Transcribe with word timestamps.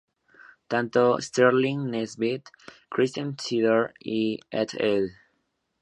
Tanto 0.69 1.19
Sterling 1.19 1.91
Nesbitt, 1.91 2.49
Christian 2.89 3.33
Sidor 3.37 3.93
"et 4.01 4.73
al". 4.79 5.11